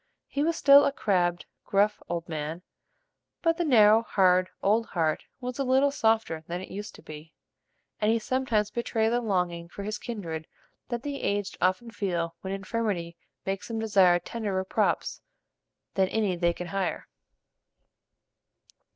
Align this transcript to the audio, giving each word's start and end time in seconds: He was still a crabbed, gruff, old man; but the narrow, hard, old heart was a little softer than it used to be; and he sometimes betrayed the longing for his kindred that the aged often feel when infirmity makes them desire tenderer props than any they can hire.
He 0.25 0.41
was 0.41 0.55
still 0.55 0.83
a 0.85 0.91
crabbed, 0.91 1.45
gruff, 1.63 2.01
old 2.09 2.27
man; 2.27 2.63
but 3.43 3.57
the 3.57 3.63
narrow, 3.63 4.01
hard, 4.01 4.49
old 4.63 4.87
heart 4.87 5.25
was 5.39 5.59
a 5.59 5.63
little 5.63 5.91
softer 5.91 6.43
than 6.47 6.59
it 6.59 6.71
used 6.71 6.95
to 6.95 7.03
be; 7.03 7.33
and 7.99 8.09
he 8.11 8.17
sometimes 8.17 8.71
betrayed 8.71 9.11
the 9.11 9.21
longing 9.21 9.69
for 9.69 9.83
his 9.83 9.99
kindred 9.99 10.47
that 10.89 11.03
the 11.03 11.21
aged 11.21 11.55
often 11.61 11.91
feel 11.91 12.35
when 12.41 12.51
infirmity 12.51 13.15
makes 13.45 13.67
them 13.67 13.77
desire 13.77 14.17
tenderer 14.17 14.63
props 14.63 15.21
than 15.93 16.07
any 16.07 16.35
they 16.35 16.53
can 16.53 16.65
hire. 16.69 17.07